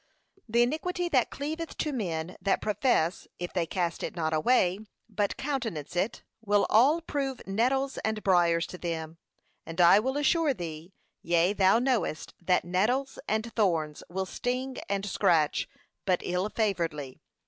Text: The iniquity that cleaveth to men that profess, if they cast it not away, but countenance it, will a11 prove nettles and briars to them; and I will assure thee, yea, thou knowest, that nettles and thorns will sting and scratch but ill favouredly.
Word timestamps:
The 0.49 0.63
iniquity 0.63 1.09
that 1.09 1.29
cleaveth 1.29 1.77
to 1.77 1.93
men 1.93 2.35
that 2.41 2.59
profess, 2.59 3.27
if 3.37 3.53
they 3.53 3.67
cast 3.67 4.01
it 4.01 4.15
not 4.15 4.33
away, 4.33 4.79
but 5.07 5.37
countenance 5.37 5.95
it, 5.95 6.23
will 6.43 6.65
a11 6.71 7.05
prove 7.05 7.41
nettles 7.45 7.99
and 7.99 8.23
briars 8.23 8.65
to 8.65 8.79
them; 8.79 9.19
and 9.63 9.79
I 9.79 9.99
will 9.99 10.17
assure 10.17 10.55
thee, 10.55 10.91
yea, 11.21 11.53
thou 11.53 11.77
knowest, 11.77 12.33
that 12.41 12.65
nettles 12.65 13.19
and 13.27 13.53
thorns 13.53 14.01
will 14.09 14.25
sting 14.25 14.77
and 14.89 15.05
scratch 15.05 15.69
but 16.05 16.21
ill 16.25 16.49
favouredly. 16.49 17.19